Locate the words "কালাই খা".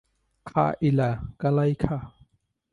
1.39-1.97